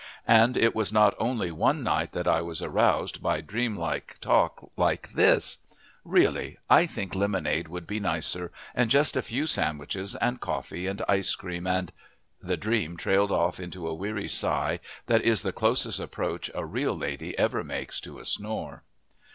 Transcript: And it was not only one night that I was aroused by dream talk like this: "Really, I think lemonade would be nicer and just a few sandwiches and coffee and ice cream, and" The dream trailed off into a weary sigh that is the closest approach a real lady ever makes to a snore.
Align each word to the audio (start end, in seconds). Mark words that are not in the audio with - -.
And 0.27 0.57
it 0.57 0.73
was 0.73 0.91
not 0.91 1.13
only 1.19 1.51
one 1.51 1.83
night 1.83 2.11
that 2.13 2.27
I 2.27 2.41
was 2.41 2.63
aroused 2.63 3.21
by 3.21 3.39
dream 3.39 3.77
talk 4.19 4.71
like 4.75 5.09
this: 5.11 5.59
"Really, 6.03 6.57
I 6.71 6.87
think 6.87 7.13
lemonade 7.13 7.67
would 7.67 7.85
be 7.85 7.99
nicer 7.99 8.51
and 8.73 8.89
just 8.89 9.15
a 9.15 9.21
few 9.21 9.45
sandwiches 9.45 10.15
and 10.15 10.41
coffee 10.41 10.87
and 10.87 11.03
ice 11.07 11.35
cream, 11.35 11.67
and" 11.67 11.91
The 12.41 12.57
dream 12.57 12.97
trailed 12.97 13.31
off 13.31 13.59
into 13.59 13.87
a 13.87 13.93
weary 13.93 14.27
sigh 14.27 14.79
that 15.05 15.21
is 15.21 15.43
the 15.43 15.53
closest 15.53 15.99
approach 15.99 16.49
a 16.55 16.65
real 16.65 16.97
lady 16.97 17.37
ever 17.37 17.63
makes 17.63 18.01
to 18.01 18.17
a 18.17 18.25
snore. 18.25 18.81